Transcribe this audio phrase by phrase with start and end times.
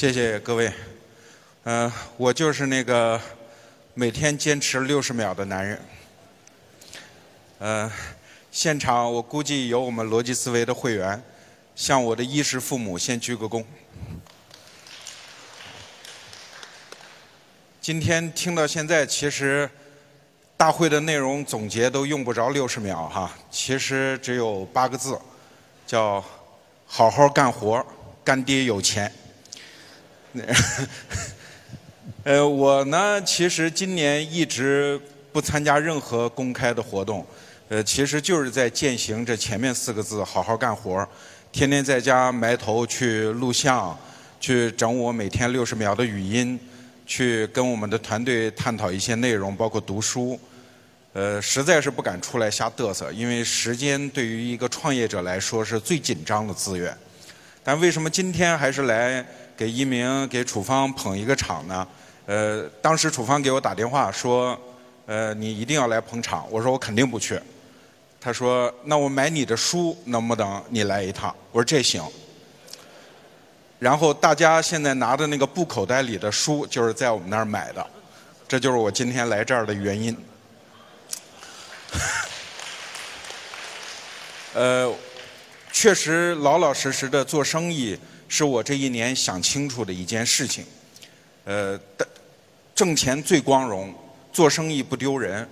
[0.00, 0.72] 谢谢各位。
[1.64, 3.20] 嗯，我就是那个
[3.94, 5.80] 每天坚持六十秒的男人。
[7.58, 7.92] 呃，
[8.52, 11.20] 现场我估计有我们逻辑思维的会员，
[11.74, 13.64] 向我的衣食父母先鞠个躬。
[17.80, 19.68] 今天听到现在，其实
[20.56, 25.20] 大会的内容总结都用不着六十秒哈，其实只有八个字，
[25.84, 26.24] 叫
[26.86, 27.84] 好好干活，
[28.22, 29.12] 干爹有钱。
[32.24, 35.00] 呃，我呢，其实今年一直
[35.32, 37.26] 不参加任何公开的活动，
[37.68, 41.06] 呃，其实就是在践行这前面四个字：好好干活，
[41.50, 43.98] 天天在家埋头去录像，
[44.38, 46.58] 去整我每天六十秒的语音，
[47.06, 50.38] 去跟我们的团队探讨一些内容，包括读书。
[51.14, 56.96] 呃，实在是不敢出来瞎嘚瑟，因为时间对于一个创业者来说是最紧张的资源。
[57.64, 59.26] 但为什么今天还是来
[59.58, 61.84] 给一鸣、给楚方捧一个场呢？
[62.26, 64.56] 呃，当时楚方给我打电话说，
[65.04, 66.46] 呃，你一定要来捧场。
[66.48, 67.40] 我说我肯定不去。
[68.20, 71.34] 他说，那我买你的书能不能你来一趟？
[71.50, 72.00] 我说这行。
[73.80, 77.84] 然后大家现在拿的那个布口袋里的书，就是在我们那儿买的。
[78.46, 80.16] 这就是我今天来这儿的原因。
[84.54, 84.94] 呃，
[85.72, 87.98] 确实老老实实的做生意，
[88.28, 90.64] 是我这一年想清楚的一件事情。
[91.44, 91.80] 呃，
[92.74, 93.92] 挣钱最光荣，
[94.32, 95.48] 做生意不丢人，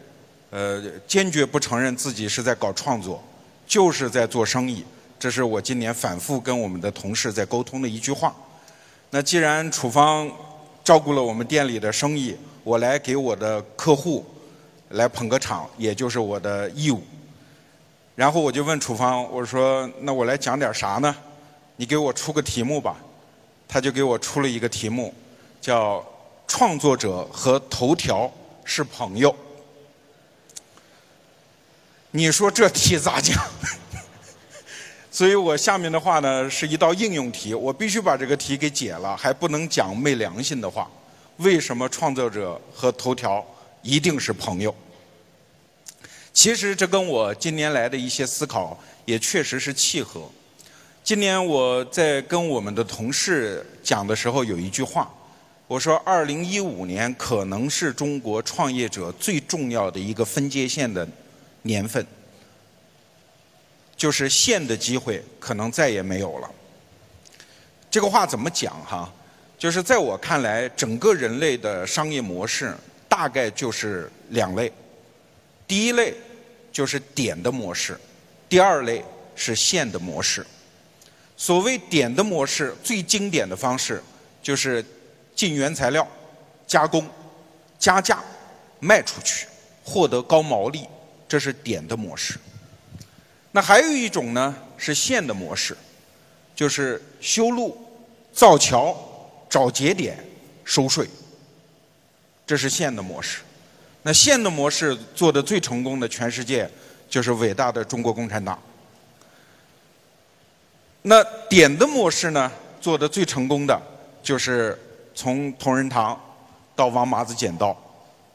[0.50, 3.22] 呃，坚决不承认自己是在搞创作，
[3.66, 4.84] 就是在做生意。
[5.18, 8.36] 这是我今年反复跟我们的同事在沟通的一句话。
[9.08, 10.30] 那既然楚方
[10.84, 14.24] 照顾了我们店里的生意，我来给我的客户
[14.90, 17.02] 来捧个场，也就是我的义务。
[18.14, 21.16] 然后我就问楚方，我说：“那我来讲点啥呢？
[21.76, 22.96] 你给我出个题目吧。”
[23.68, 25.14] 他就给我出了一个题目，
[25.60, 26.04] 叫。
[26.48, 28.32] 创作者和头条
[28.64, 29.34] 是朋友，
[32.12, 33.36] 你说这题咋讲？
[35.10, 40.88] 所以我下面的话呢是一道应用题，我必须把这个题给解了，还不能讲昧良心的话。
[41.38, 43.44] 为什么创作者和头条
[43.82, 44.72] 一定是朋友？
[46.32, 50.30] 其实这跟我今年来的一些思考也确实是契合。
[51.06, 55.08] 今年我在跟我们的同事讲的时候，有一句话。
[55.68, 61.06] 我说，二零一五年可能是中国创业者最重要的一个分界线的
[61.62, 62.04] 年份，
[63.96, 66.50] 就是线的机会可能再也没有了。
[67.88, 69.08] 这个话怎么讲哈？
[69.56, 72.74] 就是在我看来，整个人类的商业模式
[73.08, 74.72] 大概就是两类，
[75.68, 76.14] 第一类
[76.72, 77.96] 就是点的模式，
[78.48, 79.04] 第二类
[79.36, 80.44] 是线的模式。
[81.36, 84.02] 所谓点的模式，最经典的方式
[84.42, 84.84] 就是。
[85.36, 86.08] 进原材料，
[86.66, 87.06] 加工，
[87.78, 88.24] 加价，
[88.80, 89.46] 卖出去，
[89.84, 90.86] 获得高毛利，
[91.28, 92.38] 这是点的模式。
[93.52, 95.76] 那还有一种呢，是线的模式，
[96.54, 97.76] 就是修路、
[98.32, 98.96] 造桥、
[99.50, 100.16] 找节点、
[100.64, 101.06] 收税，
[102.46, 103.40] 这是线的模式。
[104.04, 106.66] 那线的模式做的最成功的，全世界
[107.10, 108.58] 就是伟大的中国共产党。
[111.08, 112.50] 那点的模式呢，
[112.80, 113.80] 做的最成功的
[114.22, 114.76] 就是。
[115.18, 116.20] 从同仁堂
[116.74, 117.74] 到王麻子剪刀，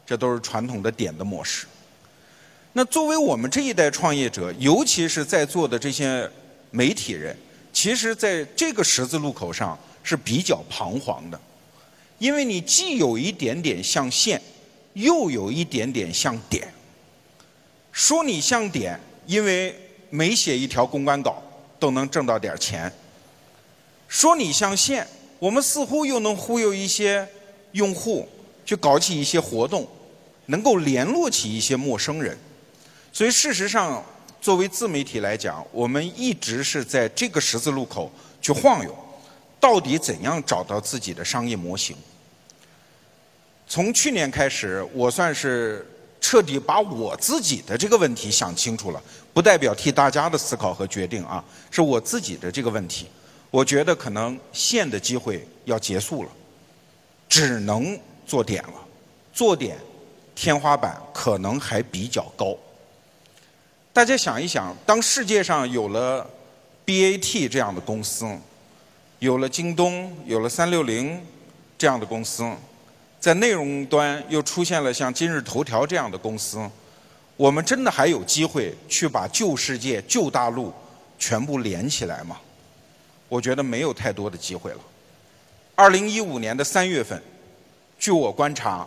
[0.04, 1.64] 这都是传统的点的模式。
[2.72, 6.28] 那作为我们这一代创业者，尤其是在座的这些
[6.72, 7.36] 媒体人，
[7.72, 11.40] 其实在这个十字路口上是比较彷徨的，
[12.18, 14.42] 因为你既有一点点像线，
[14.94, 16.66] 又有一点点像点。
[17.92, 19.72] 说你像点，因为
[20.10, 21.40] 每写一条公关稿
[21.82, 22.88] 都能挣到点钱；
[24.06, 25.04] 说你像线。
[25.40, 27.26] 我们似乎又能忽悠一些
[27.72, 28.28] 用户
[28.64, 29.84] 去搞起一些活动，
[30.46, 32.38] 能够联络起一些陌生人。
[33.12, 34.00] 所以事实上，
[34.40, 38.08] 作为自媒体来讲，我们一直是在这个十字路口
[38.40, 38.96] 去晃悠，
[39.58, 41.96] 到底怎样找到自己的商业模型？
[43.66, 45.84] 从去年开始，我算是
[46.20, 53.06] 彻底把我自己的这个问题想清楚了，不代表替大家的思考和决定啊，是我自己的这个问题。
[53.50, 56.30] 我觉得可能线的机会要结束了，
[57.28, 58.74] 只能做点了。
[59.32, 59.78] 做点，
[60.34, 62.54] 天花板可能还比较高。
[63.92, 66.28] 大家想一想，当世界上有了
[66.84, 68.26] BAT 这样的公司，
[69.18, 71.18] 有了京东，有了三六零
[71.78, 72.50] 这样的公司，
[73.20, 76.58] 在内容端又出现了像今日头条这样的公司，
[77.42, 80.72] 我们真的还有机会去把旧世界、旧大陆
[81.18, 82.38] 全部连起来吗？
[83.28, 84.78] 我觉得没有太多的机会了。
[85.74, 87.20] 二零一五年的三月份，
[87.98, 88.86] 据我观察，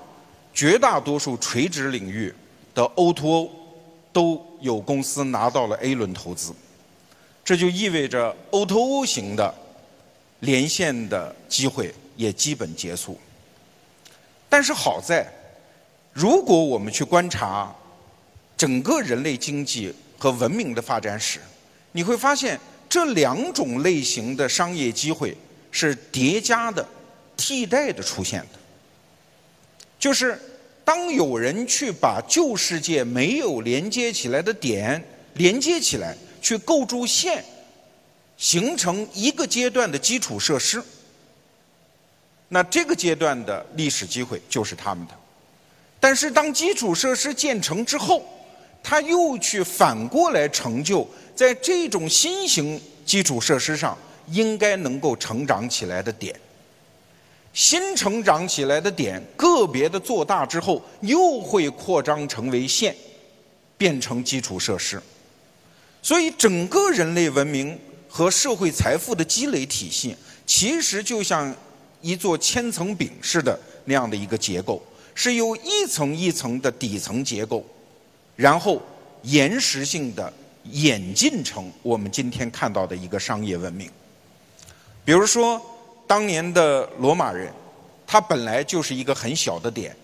[0.54, 2.34] 绝大多数垂直领域
[2.74, 3.50] 的 O2O
[4.14, 6.56] 都有公司拿到了 A 轮投资，
[7.44, 9.54] 这就意味着 O2O 型的
[10.40, 13.20] 连线的机会也基本结束。
[14.48, 15.30] 但是好在，
[16.14, 17.76] 如果我们去观察
[18.58, 21.40] 整个人类经济和文明的发展史，
[21.92, 22.60] 你会发现。
[22.88, 25.36] 这两种类型的商业机会
[25.70, 26.88] 是叠加的、
[27.36, 28.60] 替代的出现的。
[30.00, 30.40] 就是
[30.86, 35.04] 当有人去把旧世界没有连接起来的点
[35.34, 37.44] 连接起来，去构筑线，
[38.38, 40.82] 形成一个阶段的基础设施，
[42.48, 45.14] 那这个阶段的历史机会就是他们的。
[46.00, 48.24] 但是当基础设施建成之后，
[48.88, 51.08] 他又去反过来成就。
[51.36, 53.98] 在这种新型基础设施上，
[54.28, 56.40] 应该能够成长起来的点，
[57.52, 62.96] 新成长起来的点，个别的做大之后，又会扩张成为线，
[63.76, 65.02] 变成基础设施。
[66.04, 67.78] 所以，整个人类文明
[68.08, 70.16] 和社会财富的积累体系，
[70.46, 71.54] 其实就像
[72.02, 74.80] 一座千层饼似的那样的一个结构，
[75.16, 77.66] 是由一层一层的底层结构，
[78.36, 78.82] 然后
[79.24, 80.32] 延时性的。
[80.72, 83.88] 演进成我们今天看到的一个商业文明。
[85.04, 85.62] 比如说，
[86.08, 87.54] 当年的罗马人，
[88.08, 89.96] 他本来就是一个很小的点，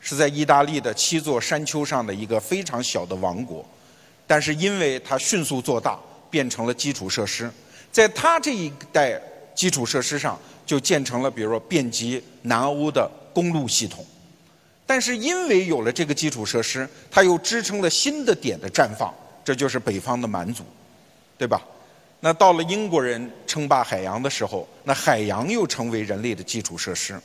[0.00, 3.62] 是在意大利的七座山丘上的一个非常小的王国，
[4.26, 5.98] 但是因为他迅速做大，
[6.30, 7.50] 变成了基础设施，
[7.92, 9.20] 在他这一代
[9.54, 14.02] 基础设施上，就建成了比如说遍及南欧的公路系统。
[14.86, 19.12] 但是因为有了这个基础设施，它又支撑了新的点的绽放。
[19.44, 20.64] 这就是北方的蛮族，
[21.38, 21.62] 对吧？
[22.18, 27.16] 那到了英国人称霸海洋的时候，那海洋又成为人类的基础设施。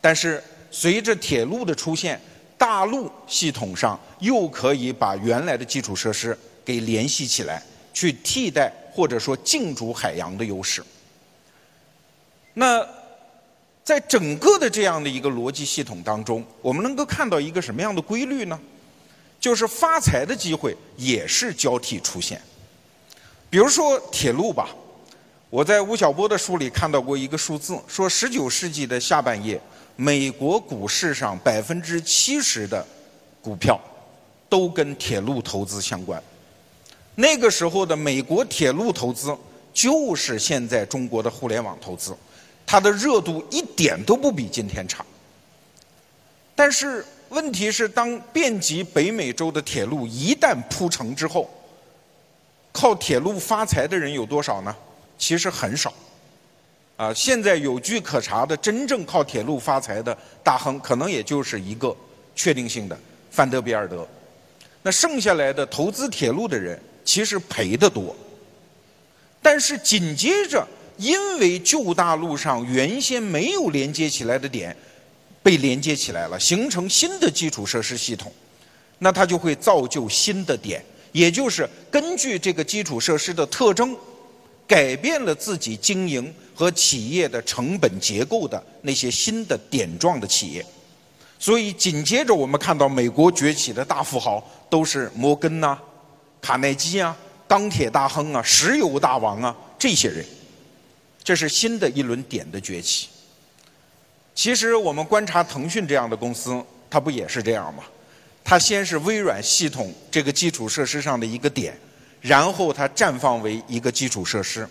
[0.00, 2.18] 但是随着铁路的出现，
[2.56, 7.62] 大陆系统上又可以把原来的基础设施给联系起来，
[7.92, 10.82] 去替代或者说竞逐海洋的优势。
[12.54, 12.80] 那
[13.88, 18.60] 在整个的这样的一个逻辑系统当中，我们能够看到一个什么样的规律呢？
[19.40, 22.38] 就是发财的机会也是交替出现，
[23.48, 24.68] 比如说铁路吧，
[25.48, 29.58] 我在吴晓波的书里看到过一个数字，说十九世纪的下半叶，
[29.96, 32.86] 美国股市上百分之七十的
[33.40, 33.80] 股票
[34.50, 36.22] 都跟铁路投资相关。
[37.14, 39.34] 那个时候的美国铁路投资
[39.72, 42.14] 就是现在中国的互联网投资，
[42.68, 45.02] 它的热度一点都不比今天差。
[46.54, 47.02] 但是。
[47.30, 51.46] 问题是，当遍及北美洲的铁路一旦铺成之后，
[52.72, 54.74] 靠铁路发财的人有多少呢？
[55.18, 55.92] 其实很少。
[56.96, 61.94] 啊，现在有据可查的真正靠铁路发财的大亨，可能也就是一个
[62.34, 62.98] 确定性的
[63.30, 64.08] 范德比尔德。
[64.80, 68.16] 那剩下来的投资铁路的人，其实赔得多。
[69.42, 70.66] 但是紧接着，
[70.98, 74.76] 因为旧大陆上原先没有连接起来的点。
[75.40, 78.30] 被连接起来了，形成新的基础设施系统，
[78.98, 83.96] 那它就会造就新的点，也就是根据这个基础设施的特征，
[84.66, 90.66] 改变了自己经营和企业的成本结构的那些新的点状的企业。
[91.38, 95.78] 所以紧接着我们看到美国崛起的大富豪都是摩根呐、
[96.42, 100.22] 卡耐基啊、钢铁大亨啊、石油大王啊这些人，
[101.28, 103.08] 这是新的一轮点的崛起。
[104.34, 106.58] 其实我们观察腾讯这样的公司，
[106.88, 107.84] 它不也是这样吗？
[108.42, 111.78] 它先是微软系统这个基础设施上的一个点，
[112.22, 114.66] 然后它绽放为一个基础设施，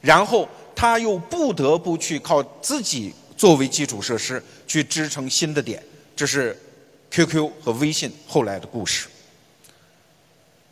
[0.00, 5.80] 然后它又不得不去靠自己作为基础设施去支撑新的点，
[6.16, 6.60] 这是
[7.12, 9.06] QQ 和微信后来的故事。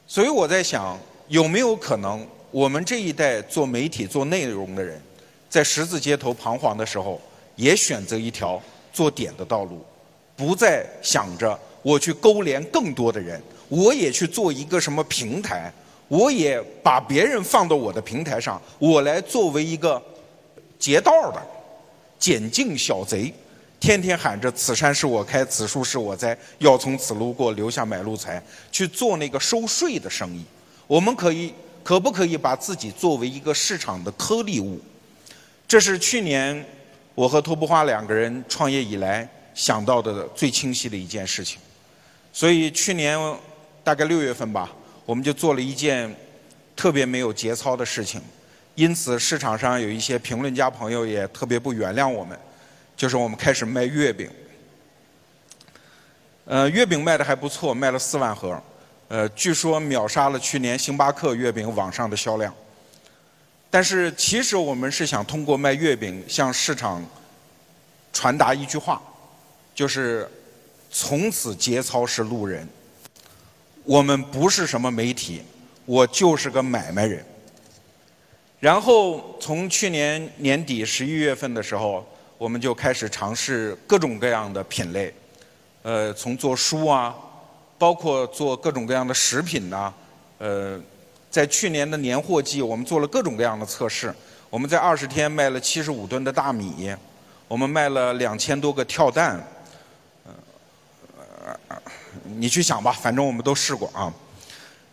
[0.08, 0.98] 所以我在想，
[1.28, 5.00] 有没有可能我们这一代做媒体做内容的人，
[5.52, 7.20] 在十字街头彷徨的时候？
[7.56, 8.58] 也选择一条
[8.90, 9.84] 做点的道路，
[10.34, 15.70] 不再想着我去勾连更多的人，我也去做一个什么平台，
[16.08, 20.02] 我也把别人放到我的平台上，我来作为一个
[20.78, 21.42] 劫道的
[22.18, 23.30] 捡净小贼，
[23.78, 28.42] 天天喊着此山是我开，此树是我栽，要从此路过，留下买路财，
[28.72, 30.42] 去做那个收税的生意。
[30.86, 34.80] 我们可以可不可以把自己作为一个市场的颗粒物？
[35.72, 36.62] 这是去年。
[37.14, 41.58] 我和托布花两个人创业以来想到的最清晰的一件事情，
[42.30, 43.18] 所以去年
[43.82, 44.70] 大概六月份吧，
[45.06, 46.14] 我们就做了一件
[46.76, 48.20] 特别没有节操的事情，
[48.74, 52.38] 因此市场上有一些评论家朋友也特别不原谅我们。
[52.94, 54.30] 就是我们开始卖月饼。
[56.44, 58.62] 呃，月饼卖的还不错，卖了四万盒，
[59.08, 62.54] 呃，据说秒杀了去年星巴克月饼网上的销量。
[63.72, 67.02] 但是其实我们是想通过卖月饼向市场
[68.12, 69.00] 传达一句话，
[69.74, 70.30] 就是
[70.90, 72.68] 从此节操是路人。
[73.84, 75.42] 我们不是什么媒体，
[75.86, 77.24] 我就是个买卖人。
[78.60, 85.14] 然后从去年年底十一月份的时候，我们就开始尝试各种各样的品类。
[85.80, 87.16] 呃，从做书啊，
[87.78, 89.94] 包括做各种各样的食品呐，
[90.36, 90.78] 呃，
[91.32, 94.14] 在去年的年货季，我们做了各种各样的测试。
[94.50, 96.94] 我们在二十天卖了七十五吨的大米，
[97.48, 99.42] 我们卖了两千多个跳蛋。
[100.26, 101.82] 呃，
[102.36, 104.12] 你去想吧，反正我们都试过啊。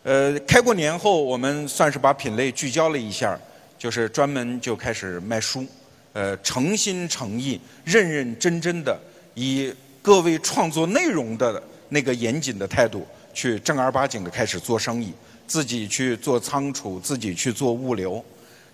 [0.03, 3.38] 呃，开过年后，我们算是把品类聚焦了一下，
[3.77, 5.65] 就是专门就开始卖书。
[6.13, 8.98] 呃，诚心诚意、认认真真的
[9.34, 9.72] 以。
[10.01, 15.13] 各位创作内容的那个严谨的态度，去正儿八经的开始做生意，
[15.50, 18.24] 自己去做仓储，自己去做物流。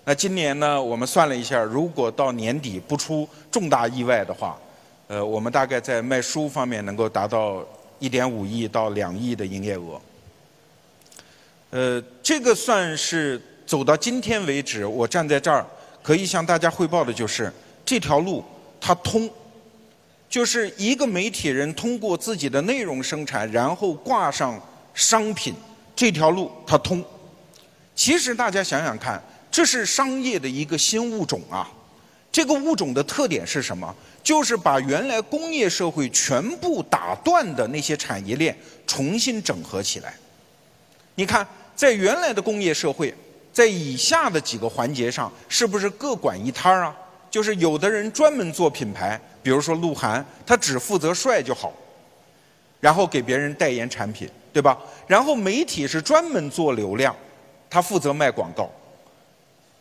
[0.04, 4.58] 那今年呢，我们算了一下，如果到年底不出重大意外的话，
[5.08, 7.64] 呃，我们大概在卖书方面能够达到
[7.98, 10.00] 一点五亿到两亿的营业额。
[11.70, 15.66] 呃，这个算是走到今天为止，我站在这儿
[16.02, 17.50] 可以向大家汇报的就是
[17.86, 18.44] 这条路
[18.78, 19.28] 它通。
[20.28, 24.60] 就是一个媒体人通过自己的内容生产，然后挂上
[24.92, 25.54] 商品
[25.96, 27.04] 这条路，它通。
[27.94, 31.68] 其实大家想想看，这是商业的一个新物种啊。
[32.30, 33.96] 这个物种的特点是什么？
[34.22, 38.54] 就是把原来工业社会全部打断的那些产业链
[38.86, 40.14] 重新整合起来。
[41.14, 43.14] 你看，在原来的工业社会，
[43.52, 46.94] 在以下的几个环节上，是不是各管一摊儿啊？
[47.30, 49.18] 就是有的人专门做品牌。
[49.42, 51.72] 比如说鹿晗，他只负责帅就好，
[52.80, 54.78] 然后给别人代言产品，对吧？
[55.06, 57.14] 然后媒体是专门做流量，
[57.68, 58.70] 他负责卖广告。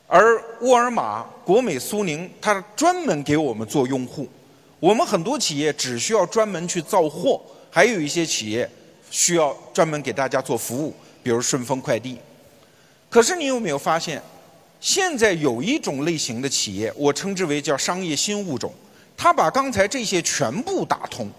[0.06, 4.28] 而沃尔玛、国美、苏宁，他专门给我们做用户。
[4.82, 7.42] 我们很多企业只需要专门去造货，
[7.72, 8.70] 还有一些企业
[9.10, 12.18] 需要专门给大家做服务，比如顺丰快递。
[13.10, 14.22] 可是你有没有发现，
[14.82, 18.74] 现在有一种类型的企业，我称之为叫商业新物种。
[19.16, 21.32] 他把刚才这些全部打通，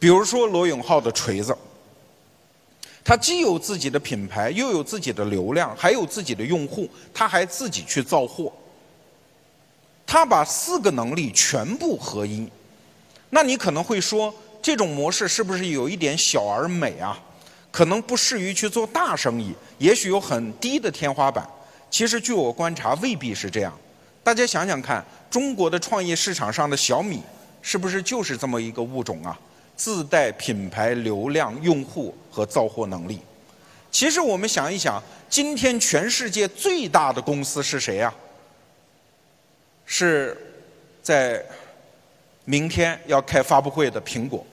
[0.00, 1.56] 比如说罗永浩的锤子，
[3.04, 8.50] 他既有自己的品牌，又有自己的流量，还有自己的用户，他还自己去造货，
[10.06, 12.48] 他把四个能力全部合一。
[13.28, 17.20] 那你可能会说，这种模式是不是有一点小而美啊？
[17.70, 21.46] 可能不适于去做大生意，也许有很低的天花板。
[21.90, 23.78] 其实据我观察，未必是这样。
[24.22, 27.20] 大家想想看，中国的创业市场上的小米，
[27.60, 29.38] 是不是就是这么一个物种啊？
[29.76, 33.20] 自带品牌、流量、用户和造货能力。
[33.90, 38.12] 其实我们想一想，今天全世界最大的公司是谁呀？
[39.86, 40.36] 是
[41.02, 41.44] 在
[42.44, 44.44] 明天要开发布会的苹果，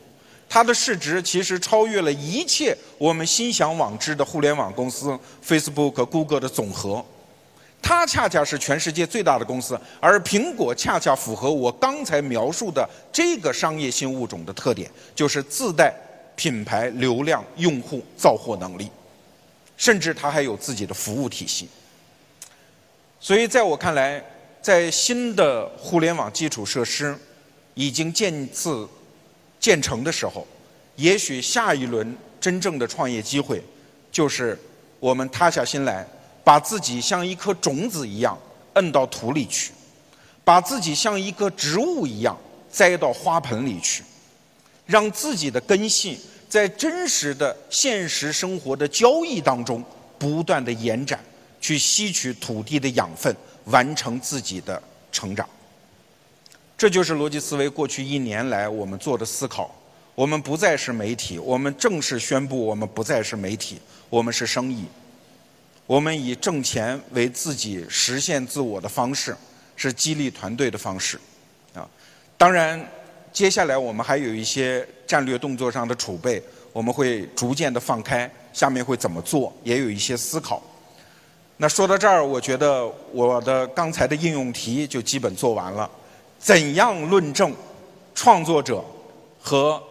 [0.50, 7.04] 它的市值其实超越了一切我们心向往之的互联网公司，Facebook、Google 的总和。
[7.82, 15.94] 它恰恰是全世界最大的公司，而苹果恰恰符合我刚才描述的这个商业新物种的特点，就是自带
[16.36, 18.90] 品牌、流量、用户、造货能力，
[19.76, 21.68] 甚至它还有自己的服务体系。
[23.20, 24.24] 所以，在我看来，
[24.62, 27.18] 在新的互联网基础设施
[27.74, 28.88] 已经建次
[29.60, 30.48] 建成的时候，
[30.96, 33.64] 也许下一轮真正的创业机会，
[34.12, 34.58] 就是
[35.00, 36.08] 我们塌下心来。
[36.44, 38.38] 把自己像一颗种子一样
[38.74, 39.72] 摁到土里去，
[40.44, 42.38] 把自己像一个植物一样
[42.70, 44.04] 栽到花盆里去，
[44.86, 46.20] 让自己的根系
[46.50, 49.84] 在真实的现实生活的交易当中
[50.18, 51.20] 不断的延展，
[51.60, 54.82] 去吸取土地的养分，完成自己的
[55.12, 55.48] 成长。
[56.78, 59.74] 这就是逻辑思维过去一年来我们做的思考。
[60.16, 63.80] 我们不再是媒体，我们正式宣布，我们不再是媒体，
[64.10, 64.86] 我们是生意。
[65.92, 69.36] 我们以挣钱为自己实现自我的方式，
[69.76, 71.20] 是激励团队的方式，
[71.74, 71.86] 啊，
[72.38, 72.82] 当然，
[73.34, 80.64] 接下来我们还有一些战略动作上的储备，我们会逐渐的放开，下面会怎么做，也有一些思考。
[81.58, 85.92] 那说到这儿，我觉得我的刚才的应用题就基本做完了。
[86.40, 87.54] 怎样论证
[88.16, 88.82] 创作者
[89.42, 89.84] 和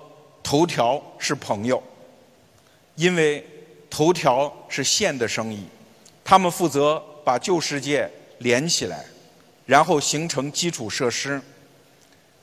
[0.43, 1.83] 头条是朋友？
[2.95, 3.47] 因为
[3.91, 5.67] 头条是线的生意。
[6.31, 8.09] 他们负责把旧世界
[8.39, 9.05] 连起来，
[9.67, 11.43] 然后形成基础设施。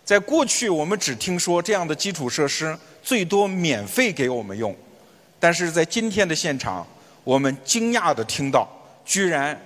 [0.03, 4.75] 在过去，我们只听说这样的基础设施最多免费给我们用，
[5.39, 6.86] 但是在今天的现场，
[7.24, 8.67] 我们惊讶的听到，
[9.06, 9.58] 居然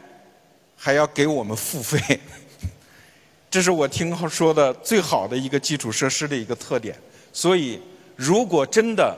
[0.77, 2.19] 还要给我们付费。
[3.49, 6.95] 这是我听说的最好的一个基础设施的一个特点。
[7.33, 7.81] 所以，
[8.15, 9.17] 如果真的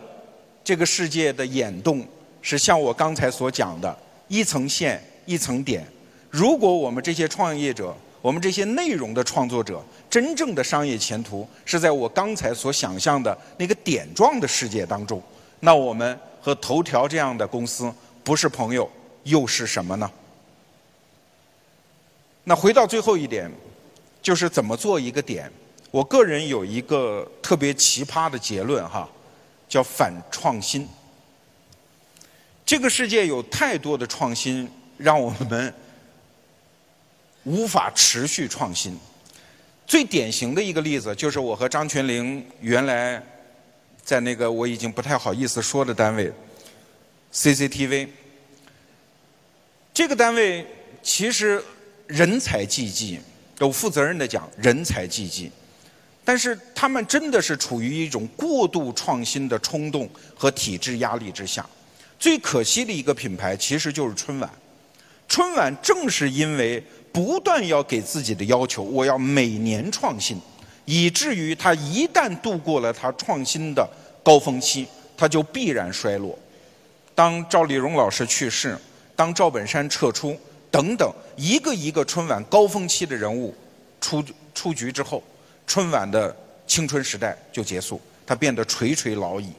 [0.64, 2.08] 这个世界的眼动
[2.42, 5.86] 是像我刚才所讲的，一层线一层点，
[6.30, 9.84] 如果我们这些创业者，我们这些内容的创作者。
[10.10, 15.20] 真正的商业前途是在我刚才所想象的那个点状的世界当中。
[15.60, 17.92] 那我们和头条这样的公司
[18.24, 18.88] 不是朋友
[19.24, 20.12] 又是什么呢？
[22.44, 23.52] 那回到最后一点，
[24.22, 25.52] 就是怎么做一个点。
[25.90, 29.10] 我个人有一个特别奇葩的结论哈，
[29.68, 30.88] 叫反创新。
[32.74, 35.72] 这个世界有太多的创新，让我们
[37.44, 38.98] 无法持续创新。
[39.86, 43.22] 最典型的一个例子，就是我和张泉灵原来
[44.04, 46.34] 在那个我已经不太好意思说的单位
[47.32, 48.08] CCTV。
[49.94, 50.66] 这个单位
[51.04, 51.64] 其实
[52.08, 53.20] 人才济济，
[53.56, 55.52] 都负责任的讲，人才济济。
[56.26, 61.64] 但是他们真的是处于一种过度创新的冲动和体制压力之下。
[62.24, 64.50] 最可惜的一个品牌，其实就是春晚。
[65.28, 66.82] 春晚正是因为。
[67.12, 70.36] 不断要给自己的要求，我要每年创新，
[70.84, 73.88] 以至于它一旦度过了它创新的
[74.24, 76.36] 高峰期，它就必然衰落。
[77.14, 78.76] 当赵丽蓉老师去世，
[79.16, 80.36] 当赵本山撤出，
[80.72, 83.54] 等等，一个一个春晚高峰期的人物
[84.02, 84.26] 出
[84.56, 85.24] 出局之后，
[85.68, 89.52] 春晚的青春时代就结束，它变得垂垂老矣。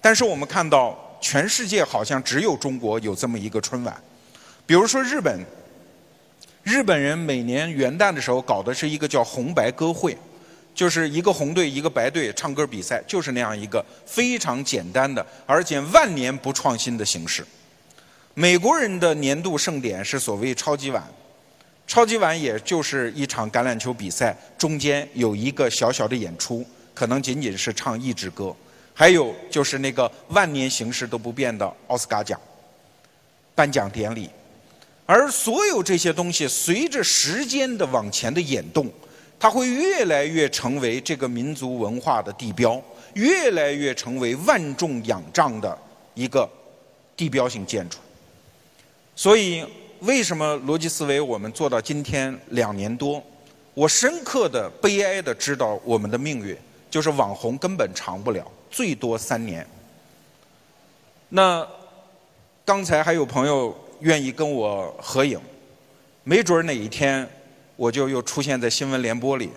[0.00, 4.02] 但是我们看到，全世界好像只有中国有这么一个春晚，
[4.66, 5.44] 比如说日本。
[6.64, 10.14] 日本人每年元旦的时候搞的是一个叫红白歌会，
[10.74, 17.42] 就是一个红队一个白队唱歌比赛，就是那样一个非常简单的，而且万年不创新的形式。
[18.34, 21.02] 美国人的年度盛典是所谓超级碗，
[21.86, 28.54] 超级碗也就是一场橄榄球比赛，中间有一个小小的演出，可能仅仅是唱一支歌，
[28.98, 32.36] 还有就是那个万年形式都不变的奥斯卡奖
[33.54, 34.28] 颁奖典礼。
[35.06, 38.90] 而所有这些东西，随着时间的往前的演动，
[39.38, 42.82] 它会越来越成为这个民族文化的地标，
[43.14, 45.78] 越来越成为万众仰仗的
[46.14, 46.50] 一个
[47.16, 47.98] 地标性建筑。
[49.14, 49.64] 所以，
[50.00, 53.22] 为什么逻辑思维我们做到今天两年多，
[53.74, 56.58] 我深刻的、悲哀的知道我们的命运
[56.90, 59.66] 就是网红根本长不了，最多三年。
[61.28, 61.66] 那
[62.64, 63.76] 刚才还有朋友。
[64.00, 65.40] 愿意跟我合影，
[66.22, 67.28] 没准哪一天
[67.74, 69.50] 我就又出现在新闻联播里，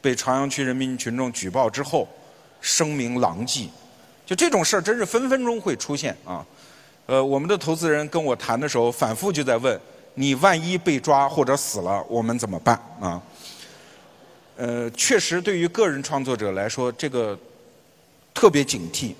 [0.00, 2.06] 被朝阳区人民群众举报之后，
[2.60, 3.68] 声名狼藉。
[4.24, 6.46] 就这种事儿，真是分分钟会出现啊！
[7.06, 9.76] 呃，我们的投资人跟我谈的时候，反复就在问：
[10.14, 13.20] 你万一被抓或者死了，我们怎么办啊？
[14.56, 17.38] 呃，确实，对于个人创作者来说，这个
[18.32, 19.12] 特别警惕。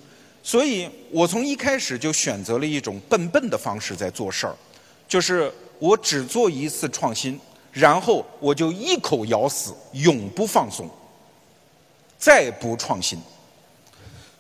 [0.43, 4.55] 所以我从一开始就选择了一种笨笨的方式在做事儿，
[5.09, 7.41] 就是我只做一次创新，
[7.73, 10.89] 然后我就一口咬死，永不放松，
[12.19, 13.19] 再不创新。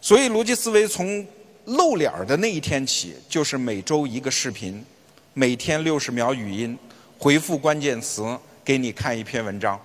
[0.00, 1.26] 所以逻辑思维从
[1.64, 4.84] 露脸儿的那一天起，就是每周一个视频，
[5.32, 6.78] 每天六十秒语音，
[7.18, 9.80] 回复关键词给你看一篇文章。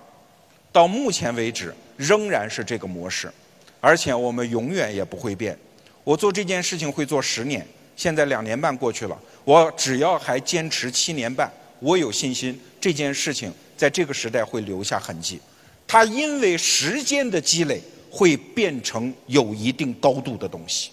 [0.72, 3.32] 到目前为止仍然是这个模式，
[3.80, 5.58] 而且我们永远也不会变。
[6.04, 15.40] 我做这件事情会做十年，现在两年半过去了，我只要还坚持七年半，我有信心这件事情在这个时代会留下痕迹。
[15.86, 20.90] 它因为时间的积累会变成有一定高度的东西，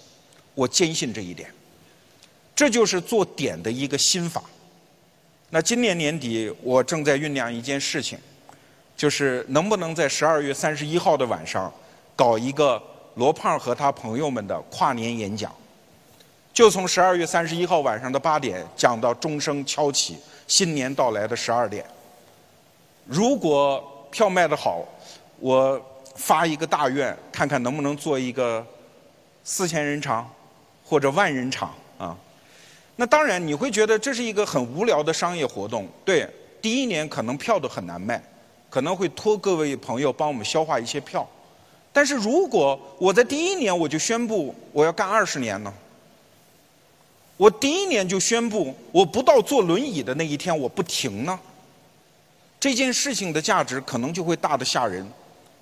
[0.55, 1.49] 我坚信这一点。
[2.55, 4.43] 这就是做点的一个心法。
[5.51, 8.17] 那今年年底我正在酝酿一件事情，
[8.97, 11.71] 就是能不能在十二月三十一号的晚上
[12.15, 12.81] 搞一个。
[13.17, 15.51] 罗胖和他朋友们的跨年演讲，
[16.53, 20.15] 就从十二月三十一号晚上的八点讲到钟声敲起，
[20.47, 21.83] 新年到来的十二点。
[23.07, 24.85] 如果票卖得好，
[25.39, 25.81] 我
[26.15, 28.63] 发一个大愿，看看能不能做一个
[29.43, 30.31] 四千人场
[30.85, 32.15] 或者万人场啊。
[32.97, 36.29] 那当然你会觉得这是一个很无聊的商业活动，对，
[36.61, 38.21] 第一年可能票都很难卖，
[38.69, 41.27] 可能会托各位朋友帮我们消化一些票。
[41.93, 45.73] 但是如果我在第一年我就宣布我要干二十年呢？
[47.37, 51.39] 我第一年就宣布我不到坐轮椅的那一天我不停呢？
[52.59, 55.07] 这件事情的价值可能就会大的吓人。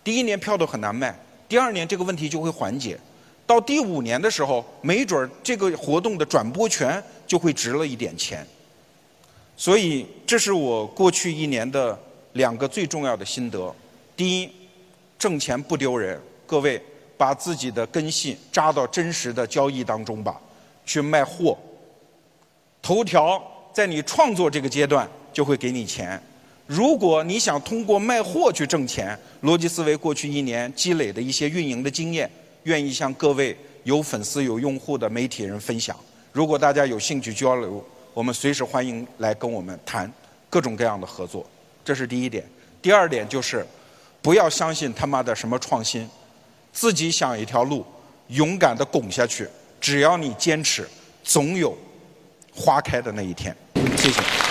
[0.04, 1.18] 第一年票都很难卖，
[1.50, 2.98] 第二年这个问题就会缓解，
[3.46, 8.46] 到第五年的时候，没准儿这个活动的转播权就会值了一点钱。
[9.58, 11.98] 所以，这是我过去一年的
[12.36, 13.74] 两个最重要的心得：
[14.15, 14.52] 第一，
[15.17, 16.82] 挣钱不丢人，各位
[17.17, 20.39] 把自己的根系扎到真实的交易当中吧，
[20.86, 21.58] 去卖货。
[22.82, 23.41] 头条
[23.74, 26.21] 在你创作这个阶段就会给你钱。
[26.67, 32.30] 如果你想通过卖货去挣钱，逻辑思维过去一年积累的一些运营的经验，
[32.63, 35.95] 愿意向各位有粉丝、有用户的媒体人分享。
[36.34, 37.82] 如果大家有兴趣交流，
[38.13, 40.12] 我们随时欢迎来跟我们谈
[40.50, 41.45] 各种各样的合作。
[41.86, 42.43] 这是第一点。
[42.82, 43.65] 第二点就是，
[44.21, 46.10] 不要相信他妈的什么创新，
[46.74, 47.86] 自己想一条路，
[48.28, 49.48] 勇敢的拱下去。
[49.80, 50.89] 只要你坚持，
[51.24, 51.78] 总有
[52.54, 53.56] 花开的那一天。
[53.95, 54.45] 谢谢。